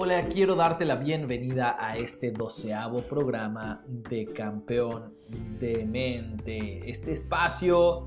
[0.00, 5.12] Hola, quiero darte la bienvenida a este doceavo programa de Campeón
[5.58, 6.88] de Mente.
[6.88, 8.06] Este espacio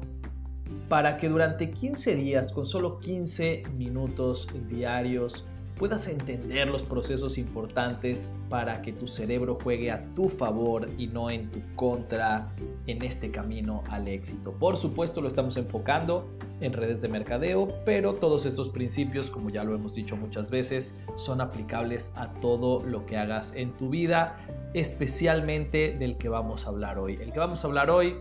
[0.88, 5.46] para que durante 15 días, con solo 15 minutos diarios,
[5.82, 11.32] puedas entender los procesos importantes para que tu cerebro juegue a tu favor y no
[11.32, 12.54] en tu contra
[12.86, 14.52] en este camino al éxito.
[14.52, 16.30] Por supuesto lo estamos enfocando
[16.60, 21.00] en redes de mercadeo, pero todos estos principios, como ya lo hemos dicho muchas veces,
[21.18, 24.36] son aplicables a todo lo que hagas en tu vida,
[24.76, 27.18] especialmente del que vamos a hablar hoy.
[27.20, 28.18] El que vamos a hablar hoy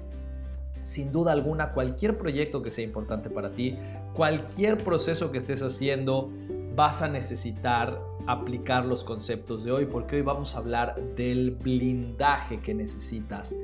[0.80, 3.76] sin duda alguna, cualquier proyecto que sea importante para ti,
[4.14, 6.30] cualquier proceso que estés haciendo,
[6.74, 12.60] vas a necesitar aplicar los conceptos de hoy porque hoy vamos a hablar del blindaje
[12.60, 13.56] que necesitas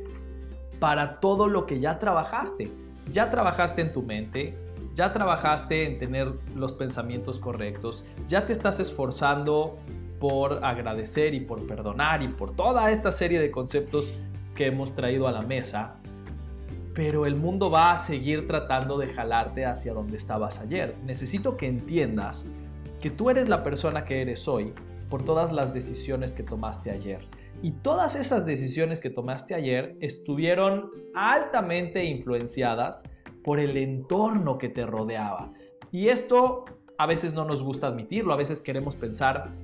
[0.81, 2.71] para todo lo que ya trabajaste.
[3.13, 4.59] Ya trabajaste en tu mente,
[4.95, 9.79] ya trabajaste en tener los pensamientos correctos, ya te estás esforzando
[10.19, 14.13] por agradecer y por perdonar y por toda esta serie de conceptos
[14.57, 15.97] que hemos traído a la mesa,
[16.95, 20.97] pero el mundo va a seguir tratando de jalarte hacia donde estabas ayer.
[21.05, 22.47] Necesito que entiendas
[23.07, 24.73] que tú eres la persona que eres hoy
[25.09, 27.21] por todas las decisiones que tomaste ayer.
[27.63, 33.05] Y todas esas decisiones que tomaste ayer estuvieron altamente influenciadas
[33.45, 35.53] por el entorno que te rodeaba.
[35.93, 36.65] Y esto
[36.99, 39.55] a veces no nos gusta admitirlo, a veces queremos pensar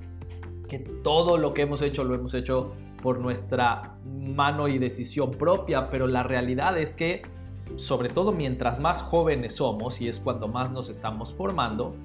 [0.69, 5.91] que todo lo que hemos hecho lo hemos hecho por nuestra mano y decisión propia,
[5.91, 7.23] pero la realidad es que,
[7.75, 11.97] sobre todo mientras más jóvenes somos, y es cuando más nos estamos formando,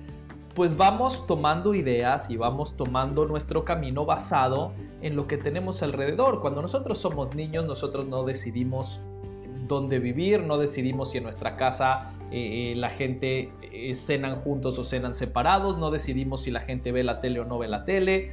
[0.58, 6.41] pues vamos tomando ideas y vamos tomando nuestro camino basado en lo que tenemos alrededor.
[6.41, 9.00] Cuando nosotros somos niños, nosotros no decidimos
[9.67, 14.80] dónde vivir, no decidimos si en nuestra casa eh, eh, la gente eh, cenan juntos
[14.80, 17.85] o cenan separados, no decidimos si la gente ve la tele o no ve la
[17.85, 18.31] tele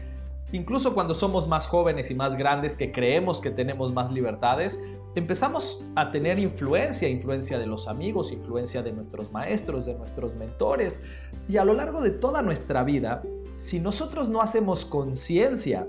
[0.52, 4.80] Incluso cuando somos más jóvenes y más grandes que creemos que tenemos más libertades,
[5.14, 11.02] empezamos a tener influencia, influencia de los amigos, influencia de nuestros maestros, de nuestros mentores.
[11.48, 13.22] Y a lo largo de toda nuestra vida,
[13.56, 15.86] si nosotros no hacemos conciencia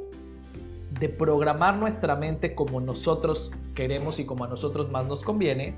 [1.00, 5.76] de programar nuestra mente como nosotros queremos y como a nosotros más nos conviene,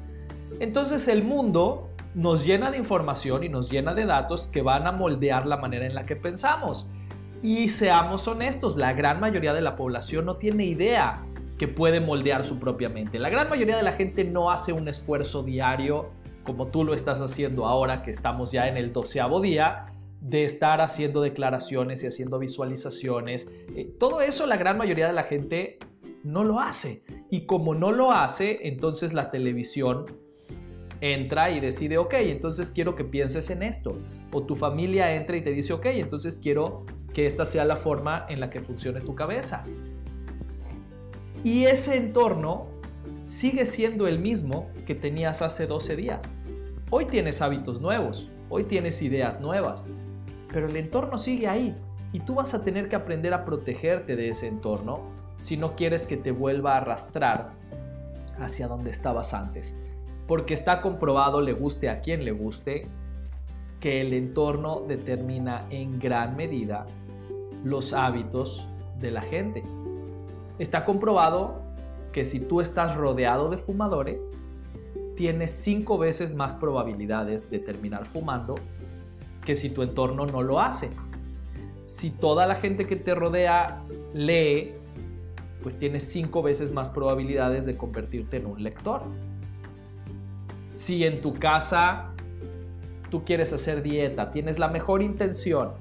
[0.60, 4.92] entonces el mundo nos llena de información y nos llena de datos que van a
[4.92, 6.88] moldear la manera en la que pensamos.
[7.42, 11.24] Y seamos honestos, la gran mayoría de la población no tiene idea
[11.58, 13.20] que puede moldear su propia mente.
[13.20, 16.12] La gran mayoría de la gente no hace un esfuerzo diario
[16.44, 19.82] como tú lo estás haciendo ahora que estamos ya en el doceavo día
[20.22, 23.52] de estar haciendo declaraciones y haciendo visualizaciones.
[23.76, 25.78] Eh, todo eso la gran mayoría de la gente
[26.24, 27.04] no lo hace.
[27.30, 30.06] Y como no lo hace, entonces la televisión
[31.02, 33.98] entra y decide, ok, entonces quiero que pienses en esto.
[34.32, 36.86] O tu familia entra y te dice, ok, entonces quiero
[37.18, 39.66] que esta sea la forma en la que funcione tu cabeza.
[41.44, 42.68] Y ese entorno
[43.26, 46.30] sigue siendo el mismo que tenías hace 12 días.
[46.92, 49.92] Hoy tienes hábitos nuevos, hoy tienes ideas nuevas,
[50.54, 51.76] pero el entorno sigue ahí
[52.14, 55.00] y tú vas a tener que aprender a protegerte de ese entorno
[55.40, 57.50] si no quieres que te vuelva a arrastrar
[58.40, 59.76] hacia donde estabas antes.
[60.28, 62.88] Porque está comprobado, le guste a quien le guste,
[63.80, 66.86] que el entorno determina en gran medida
[67.64, 68.68] los hábitos
[69.00, 69.64] de la gente.
[70.60, 71.62] Está comprobado
[72.12, 74.38] que si tú estás rodeado de fumadores,
[75.16, 78.56] tienes cinco veces más probabilidades de terminar fumando
[79.46, 80.90] que si tu entorno no lo hace.
[81.86, 83.82] Si toda la gente que te rodea
[84.14, 84.74] lee,
[85.64, 89.04] pues tienes cinco veces más probabilidades de convertirte en un lector.
[90.72, 92.12] Si en tu casa
[93.10, 95.72] tú quieres hacer dieta, tienes la mejor intención,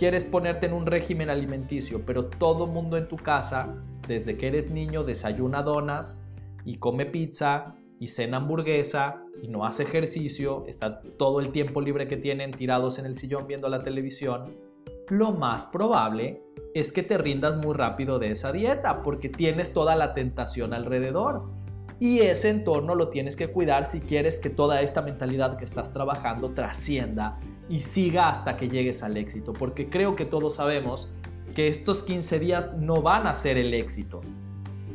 [0.00, 3.76] quieres ponerte en un régimen alimenticio, pero todo mundo en tu casa,
[4.08, 6.26] desde que eres niño, desayuna donas
[6.64, 12.08] y come pizza y cena hamburguesa y no hace ejercicio, está todo el tiempo libre
[12.08, 14.56] que tienen tirados en el sillón viendo la televisión,
[15.10, 16.42] lo más probable
[16.74, 21.50] es que te rindas muy rápido de esa dieta porque tienes toda la tentación alrededor.
[21.98, 25.92] Y ese entorno lo tienes que cuidar si quieres que toda esta mentalidad que estás
[25.92, 27.38] trabajando trascienda
[27.70, 31.12] y siga hasta que llegues al éxito, porque creo que todos sabemos
[31.54, 34.22] que estos 15 días no van a ser el éxito.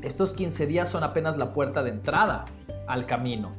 [0.01, 2.43] Estos 15 días son apenas la puerta de entrada
[2.85, 3.53] al camino.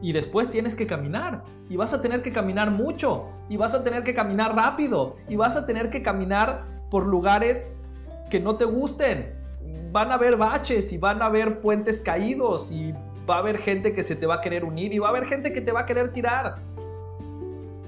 [0.00, 1.42] Y después tienes que caminar.
[1.68, 3.26] Y vas a tener que caminar mucho.
[3.48, 5.16] Y vas a tener que caminar rápido.
[5.28, 7.74] Y vas a tener que caminar por lugares
[8.30, 9.34] que no te gusten.
[9.90, 12.70] Van a haber baches y van a haber puentes caídos.
[12.70, 12.92] Y
[13.28, 14.92] va a haber gente que se te va a querer unir.
[14.92, 16.73] Y va a haber gente que te va a querer tirar.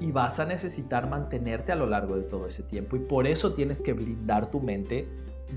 [0.00, 3.54] Y vas a necesitar mantenerte a lo largo de todo ese tiempo y por eso
[3.54, 5.08] tienes que blindar tu mente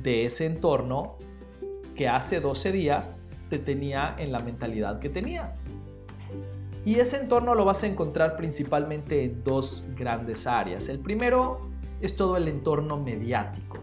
[0.01, 1.18] de ese entorno
[1.95, 5.59] que hace 12 días te tenía en la mentalidad que tenías.
[6.86, 10.88] Y ese entorno lo vas a encontrar principalmente en dos grandes áreas.
[10.88, 11.69] El primero
[12.00, 13.80] es todo el entorno mediático.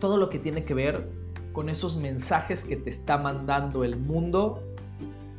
[0.00, 1.08] Todo lo que tiene que ver
[1.52, 4.62] con esos mensajes que te está mandando el mundo,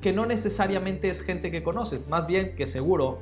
[0.02, 3.20] que no necesariamente es gente que conoces, más bien que seguro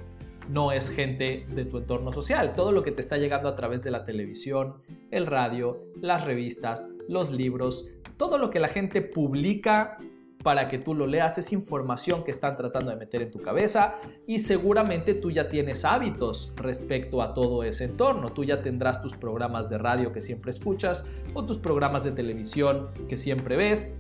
[0.49, 2.55] no es gente de tu entorno social.
[2.55, 4.75] Todo lo que te está llegando a través de la televisión,
[5.11, 9.97] el radio, las revistas, los libros, todo lo que la gente publica
[10.45, 13.95] para que tú lo leas es información que están tratando de meter en tu cabeza
[14.27, 18.31] y seguramente tú ya tienes hábitos respecto a todo ese entorno.
[18.31, 22.89] Tú ya tendrás tus programas de radio que siempre escuchas o tus programas de televisión
[23.09, 23.95] que siempre ves.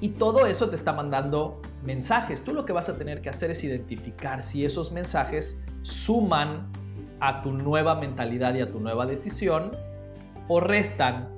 [0.00, 2.42] Y todo eso te está mandando mensajes.
[2.42, 6.70] Tú lo que vas a tener que hacer es identificar si esos mensajes suman
[7.20, 9.72] a tu nueva mentalidad y a tu nueva decisión
[10.48, 11.28] o restan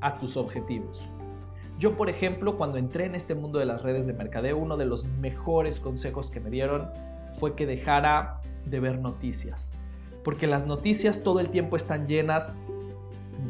[0.00, 1.06] a tus objetivos.
[1.78, 4.86] Yo, por ejemplo, cuando entré en este mundo de las redes de mercadeo, uno de
[4.86, 6.88] los mejores consejos que me dieron
[7.32, 9.72] fue que dejara de ver noticias.
[10.22, 12.56] Porque las noticias todo el tiempo están llenas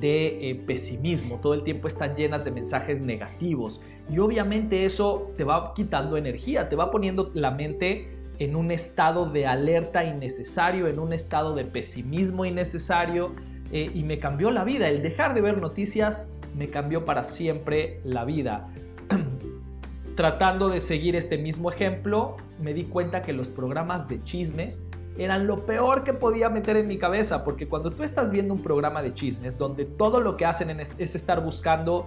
[0.01, 3.83] de eh, pesimismo, todo el tiempo están llenas de mensajes negativos.
[4.11, 9.27] Y obviamente eso te va quitando energía, te va poniendo la mente en un estado
[9.27, 13.33] de alerta innecesario, en un estado de pesimismo innecesario.
[13.73, 14.89] Eh, y me cambió la vida.
[14.89, 18.71] El dejar de ver noticias me cambió para siempre la vida.
[20.15, 24.87] Tratando de seguir este mismo ejemplo, me di cuenta que los programas de chismes
[25.19, 28.63] eran lo peor que podía meter en mi cabeza, porque cuando tú estás viendo un
[28.63, 32.07] programa de chismes donde todo lo que hacen es estar buscando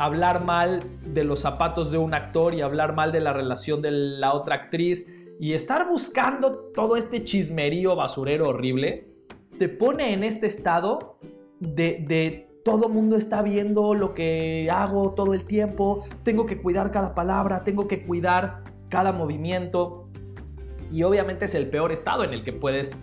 [0.00, 3.90] hablar mal de los zapatos de un actor y hablar mal de la relación de
[3.90, 9.08] la otra actriz y estar buscando todo este chismerío basurero horrible,
[9.58, 11.18] te pone en este estado
[11.60, 16.90] de, de todo mundo está viendo lo que hago todo el tiempo, tengo que cuidar
[16.90, 20.09] cada palabra, tengo que cuidar cada movimiento.
[20.90, 22.96] Y obviamente es el peor estado en el que puedes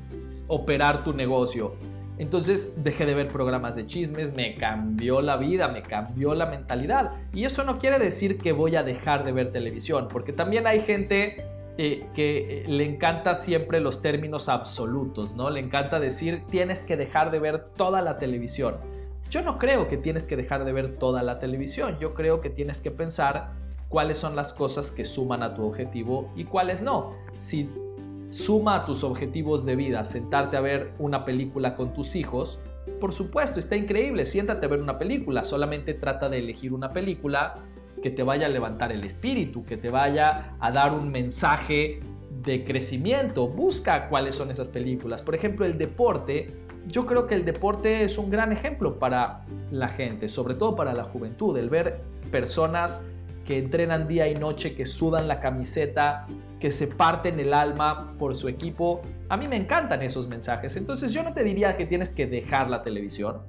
[0.48, 1.75] operar tu negocio.
[2.18, 7.12] Entonces dejé de ver programas de chismes, me cambió la vida, me cambió la mentalidad.
[7.34, 10.81] Y eso no quiere decir que voy a dejar de ver televisión, porque también hay
[10.81, 11.45] gente
[11.78, 15.51] eh, que eh, le encanta siempre los términos absolutos, ¿no?
[15.51, 18.75] Le encanta decir tienes que dejar de ver toda la televisión.
[19.30, 22.50] Yo no creo que tienes que dejar de ver toda la televisión, yo creo que
[22.50, 23.51] tienes que pensar
[23.89, 27.13] cuáles son las cosas que suman a tu objetivo y cuáles no.
[27.38, 27.69] Si
[28.31, 32.60] suma a tus objetivos de vida sentarte a ver una película con tus hijos,
[33.00, 37.56] por supuesto, está increíble, siéntate a ver una película, solamente trata de elegir una película
[38.01, 42.00] que te vaya a levantar el espíritu, que te vaya a dar un mensaje
[42.44, 43.48] de crecimiento.
[43.48, 45.22] Busca cuáles son esas películas.
[45.22, 46.54] Por ejemplo, el deporte
[46.88, 50.94] yo creo que el deporte es un gran ejemplo para la gente, sobre todo para
[50.94, 52.01] la juventud, el ver
[52.31, 53.01] personas
[53.47, 56.27] que entrenan día y noche, que sudan la camiseta,
[56.59, 59.01] que se parten el alma por su equipo.
[59.29, 60.75] A mí me encantan esos mensajes.
[60.75, 63.44] Entonces yo no te diría que tienes que dejar la televisión,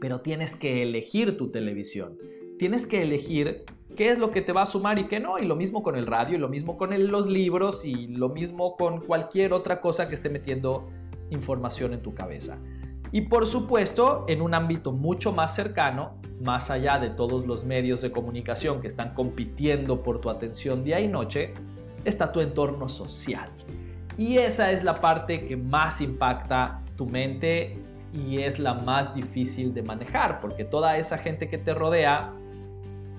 [0.00, 2.16] pero tienes que elegir tu televisión.
[2.58, 5.38] Tienes que elegir qué es lo que te va a sumar y qué no.
[5.38, 8.78] Y lo mismo con el radio, y lo mismo con los libros, y lo mismo
[8.78, 10.88] con cualquier otra cosa que esté metiendo
[11.28, 12.58] información en tu cabeza.
[13.12, 18.00] Y por supuesto, en un ámbito mucho más cercano, más allá de todos los medios
[18.00, 21.52] de comunicación que están compitiendo por tu atención día y noche,
[22.04, 23.50] está tu entorno social.
[24.16, 27.78] Y esa es la parte que más impacta tu mente
[28.12, 32.32] y es la más difícil de manejar, porque toda esa gente que te rodea,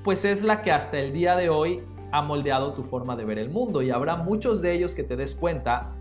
[0.04, 3.38] pues es la que hasta el día de hoy ha moldeado tu forma de ver
[3.38, 5.92] el mundo y habrá muchos de ellos que te des cuenta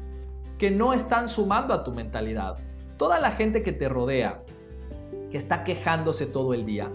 [0.58, 2.56] que no están sumando a tu mentalidad.
[2.98, 4.42] Toda la gente que te rodea,
[5.30, 6.90] que está quejándose todo el día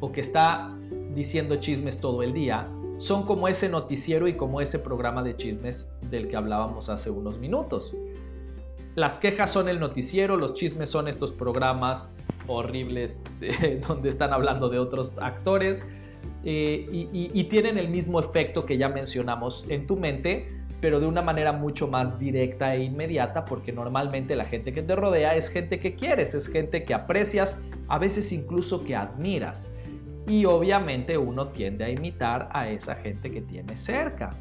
[0.00, 0.76] o que está
[1.14, 5.96] diciendo chismes todo el día, son como ese noticiero y como ese programa de chismes
[6.10, 7.94] del que hablábamos hace unos minutos.
[8.94, 13.22] Las quejas son el noticiero, los chismes son estos programas horribles
[13.88, 15.84] donde están hablando de otros actores
[16.44, 21.22] eh, y tienen el mismo efecto que ya mencionamos en tu mente, pero de una
[21.22, 25.78] manera mucho más directa e inmediata, porque normalmente la gente que te rodea es gente
[25.78, 29.70] que quieres, es gente que aprecias, a veces incluso que admiras.
[30.26, 34.36] Y obviamente uno tiende a imitar a esa gente que tiene cerca.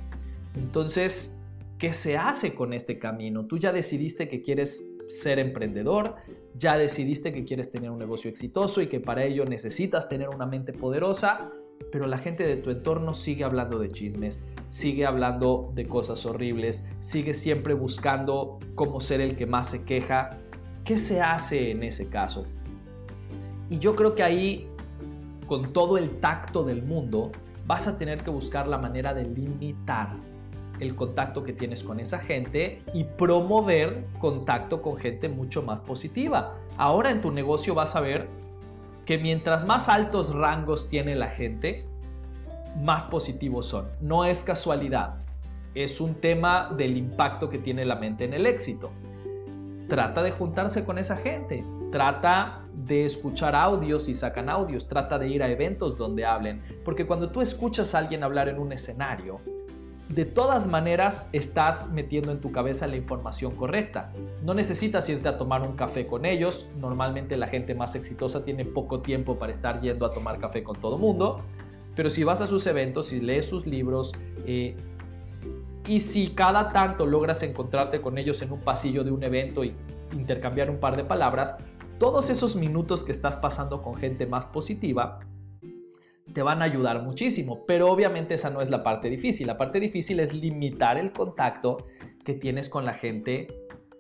[0.56, 1.42] Entonces,
[1.78, 3.46] ¿qué se hace con este camino?
[3.46, 6.16] Tú ya decidiste que quieres ser emprendedor,
[6.56, 10.46] ya decidiste que quieres tener un negocio exitoso y que para ello necesitas tener una
[10.46, 11.52] mente poderosa.
[11.94, 16.90] pero la gente de tu entorno sigue hablando de chismes, sigue hablando de cosas horribles,
[17.00, 20.38] sigue siempre buscando cómo ser el que más se queja.
[20.84, 22.46] ¿Qué se hace en ese caso?
[23.70, 24.69] Y yo creo que ahí,
[25.50, 27.32] con todo el tacto del mundo,
[27.66, 30.12] vas a tener que buscar la manera de limitar
[30.80, 36.54] el contacto que tienes con esa gente y promover contacto con gente mucho más positiva.
[36.78, 38.28] Ahora en tu negocio vas a ver
[39.06, 41.84] que mientras más altos rangos tiene la gente,
[42.84, 43.90] más positivos son.
[44.02, 45.16] No es casualidad,
[45.74, 48.92] es un tema del impacto que tiene la mente en el éxito.
[49.90, 55.28] Trata de juntarse con esa gente, trata de escuchar audios y sacan audios, trata de
[55.28, 59.42] ir a eventos donde hablen, porque cuando tú escuchas a alguien hablar en un escenario,
[60.10, 64.12] de todas maneras estás metiendo en tu cabeza la información correcta.
[64.44, 66.68] No necesitas irte a tomar un café con ellos.
[66.80, 70.76] Normalmente la gente más exitosa tiene poco tiempo para estar yendo a tomar café con
[70.76, 71.42] todo mundo.
[71.96, 74.16] Pero si vas a sus eventos, si lees sus libros
[74.48, 74.76] eh,
[75.90, 79.74] y si cada tanto logras encontrarte con ellos en un pasillo de un evento y
[80.14, 81.58] intercambiar un par de palabras,
[81.98, 85.20] todos esos minutos que estás pasando con gente más positiva
[86.32, 89.48] te van a ayudar muchísimo, pero obviamente esa no es la parte difícil.
[89.48, 91.88] La parte difícil es limitar el contacto
[92.24, 93.48] que tienes con la gente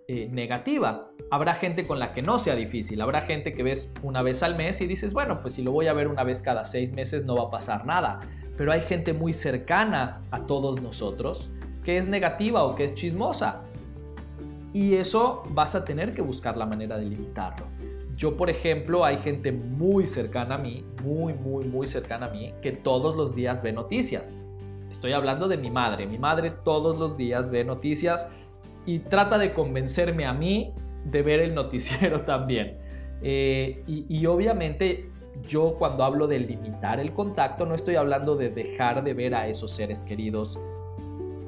[0.07, 1.09] eh, negativa.
[1.31, 4.55] Habrá gente con la que no sea difícil, habrá gente que ves una vez al
[4.55, 7.25] mes y dices, bueno, pues si lo voy a ver una vez cada seis meses
[7.25, 8.19] no va a pasar nada.
[8.57, 11.49] Pero hay gente muy cercana a todos nosotros
[11.89, 13.63] que es negativa o que es chismosa.
[14.73, 17.65] Y eso vas a tener que buscar la manera de limitarlo.
[18.15, 22.53] Yo, por ejemplo, hay gente muy cercana a mí, muy, muy, muy cercana a mí,
[22.61, 24.35] que todos los días ve noticias.
[24.91, 26.05] Estoy hablando de mi madre.
[26.05, 28.29] Mi madre todos los días ve noticias
[28.85, 32.77] y trata de convencerme a mí de ver el noticiero también.
[33.23, 35.09] Eh, y, obviamente
[35.41, 39.47] yo cuando hablo de limitar el contacto no estoy hablando de dejar de ver a
[39.47, 40.59] esos seres queridos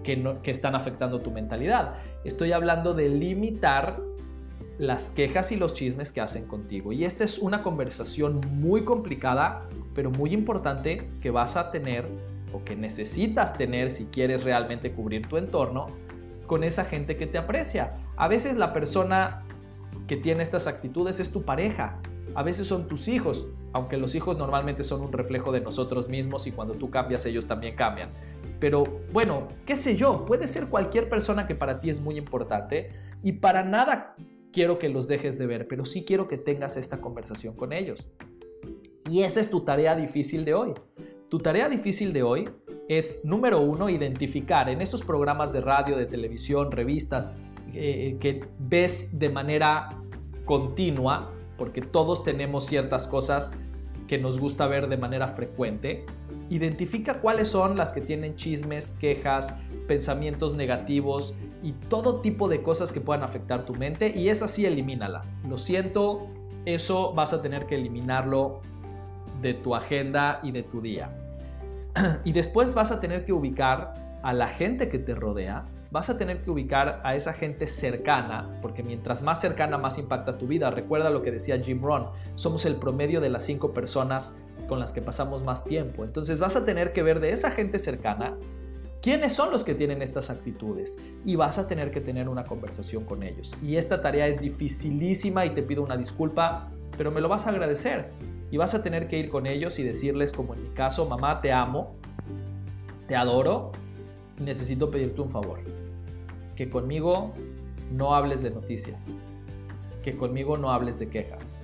[0.03, 1.95] que, están afectando tu mentalidad.
[2.23, 4.01] Estoy hablando de limitar
[4.77, 6.91] las quejas y los chismes que hacen contigo.
[6.91, 12.07] Y esta es una conversación muy complicada, pero muy importante que vas a tener
[12.53, 15.87] o que necesitas tener si quieres realmente cubrir tu entorno
[16.47, 17.97] con esa gente que te aprecia.
[18.17, 19.43] A veces la persona
[20.11, 22.01] que tiene estas actitudes es tu pareja,
[22.35, 26.47] a veces son tus hijos, aunque los hijos normalmente son un reflejo de nosotros mismos
[26.47, 28.09] y cuando tú cambias ellos también cambian.
[28.59, 32.89] Pero bueno, qué sé yo, puede ser cualquier persona que para ti es muy importante
[33.23, 34.17] y para nada
[34.51, 38.11] quiero que los dejes de ver, pero sí quiero que tengas esta conversación con ellos.
[39.09, 40.73] Y esa es tu tarea difícil de hoy.
[41.29, 42.49] Tu tarea difícil de hoy
[42.89, 47.37] es, número uno, identificar en estos programas de radio, de televisión, revistas,
[47.73, 49.89] eh, que ves de manera
[50.45, 53.53] continua, porque todos tenemos ciertas cosas
[54.07, 56.05] que nos gusta ver de manera frecuente,
[56.49, 59.55] identifica cuáles son las que tienen chismes, quejas,
[59.87, 64.65] pensamientos negativos y todo tipo de cosas que puedan afectar tu mente y esas sí
[64.65, 65.33] elimínalas.
[65.47, 66.27] Lo siento,
[66.65, 68.59] eso vas a tener que eliminarlo
[69.41, 71.09] de tu agenda y de tu día.
[72.25, 76.17] y después vas a tener que ubicar a la gente que te rodea, vas a
[76.17, 80.71] tener que ubicar a esa gente cercana, porque mientras más cercana más impacta tu vida.
[80.71, 84.35] Recuerda lo que decía Jim Rohn, somos el promedio de las cinco personas
[84.69, 86.05] con las que pasamos más tiempo.
[86.05, 88.37] Entonces vas a tener que ver de esa gente cercana
[89.01, 93.03] quiénes son los que tienen estas actitudes y vas a tener que tener una conversación
[93.03, 93.51] con ellos.
[93.61, 97.49] Y esta tarea es dificilísima y te pido una disculpa, pero me lo vas a
[97.49, 98.11] agradecer
[98.49, 101.41] y vas a tener que ir con ellos y decirles como en mi caso, mamá,
[101.41, 101.95] te amo,
[103.07, 103.71] te adoro,
[104.39, 105.59] necesito pedirte un favor,
[106.61, 107.33] que conmigo
[107.91, 109.07] no hables de noticias,
[110.03, 111.55] que conmigo no hables de quejas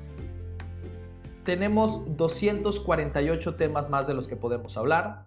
[1.47, 5.23] tenemos 248 temas más de los que podemos hablar.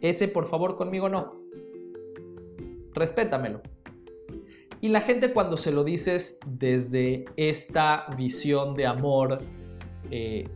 [0.00, 1.36] Ese, por favor, conmigo no.
[2.92, 3.60] Respétamelo.
[4.80, 9.38] Y la gente cuando se lo dices desde esta visión de amor,
[10.10, 10.48] eh,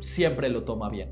[0.00, 1.08] siempre lo toma bien.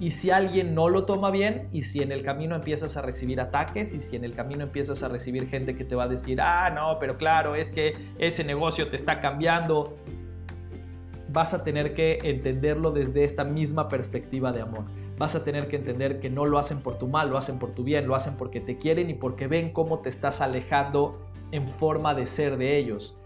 [0.00, 3.40] Y si alguien no lo toma bien, y si en el camino empiezas a recibir
[3.40, 6.40] ataques, y si en el camino empiezas a recibir gente que te va a decir,
[6.40, 9.96] ah, no, pero claro, es que ese negocio te está cambiando,
[11.34, 14.84] vas a tener que entenderlo desde esta misma perspectiva de amor.
[15.18, 17.72] Vas a tener que entender que no lo hacen por tu mal, lo hacen por
[17.72, 21.68] tu bien, lo hacen porque te quieren y porque ven cómo te estás alejando en
[21.68, 23.16] forma de ser de ellos.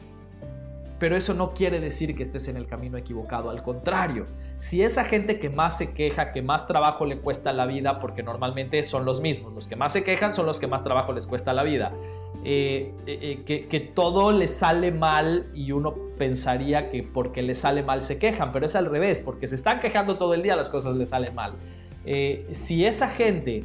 [0.99, 4.27] Pero eso no quiere decir que estés en el camino equivocado, al contrario.
[4.59, 8.25] Si esa gente que más se queja, que más trabajo le cuesta la vida, porque
[8.25, 11.29] normalmente son los mismos, los que más se quejan son los que más trabajo les
[11.29, 11.93] cuesta la vida,
[12.45, 17.85] eh, eh, eh, que, todo les sale mal y uno pensaría que porque les sale
[17.85, 20.69] mal se quejan, pero es al revés, porque se están quejando todo el día las
[20.69, 21.55] cosas les salen mal.
[22.53, 23.65] Si esa gente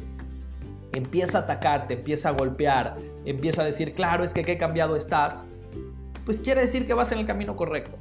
[0.92, 5.46] empieza a atacarte, empieza a golpear, empieza a decir, claro, es que qué cambiado estás,
[6.24, 7.96] pues quiere decir que vas en el camino correcto.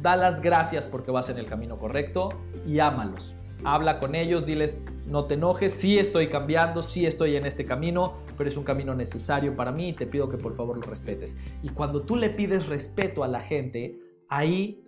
[0.00, 2.30] Da las gracias porque vas en el camino correcto
[2.66, 3.34] y ámalos.
[3.64, 8.14] Habla con ellos, diles, no te enojes, sí estoy cambiando, sí estoy en este camino,
[8.38, 11.36] pero es un camino necesario para mí y te pido que por favor lo respetes.
[11.62, 14.82] Y cuando tú le pides respeto a la gente, ahí,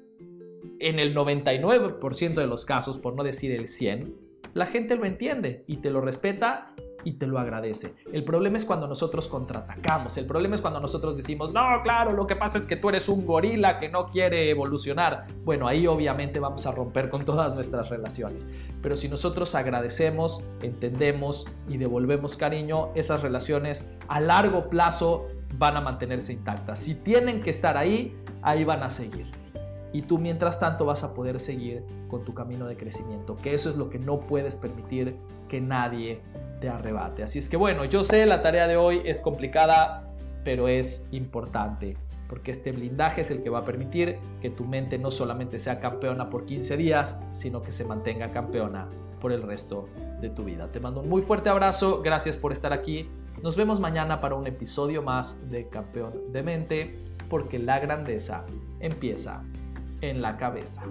[0.78, 4.16] en el 99% de los casos, por no decir el 100,
[4.54, 7.94] la gente lo entiende y te lo respeta y te lo agradece.
[8.12, 10.16] El problema es cuando nosotros contraatacamos.
[10.16, 13.08] El problema es cuando nosotros decimos, no, claro, lo que pasa es que tú eres
[13.08, 15.26] un gorila que no quiere evolucionar.
[15.44, 18.48] Bueno, ahí obviamente vamos a romper con todas nuestras relaciones.
[18.82, 25.28] Pero si nosotros agradecemos, entendemos y devolvemos cariño, esas relaciones a largo plazo
[25.58, 26.78] van a mantenerse intactas.
[26.78, 29.30] Si tienen que estar ahí, ahí van a seguir.
[29.92, 33.68] Y tú mientras tanto vas a poder seguir con tu camino de crecimiento, que eso
[33.68, 35.14] es lo que no puedes permitir
[35.48, 36.22] que nadie
[36.62, 37.24] te arrebate.
[37.24, 40.08] Así es que bueno, yo sé, la tarea de hoy es complicada,
[40.44, 41.96] pero es importante,
[42.28, 45.80] porque este blindaje es el que va a permitir que tu mente no solamente sea
[45.80, 48.88] campeona por 15 días, sino que se mantenga campeona
[49.20, 49.88] por el resto
[50.20, 50.70] de tu vida.
[50.70, 53.10] Te mando un muy fuerte abrazo, gracias por estar aquí.
[53.42, 58.44] Nos vemos mañana para un episodio más de Campeón de Mente, porque la grandeza
[58.78, 59.42] empieza
[60.00, 60.84] en la cabeza.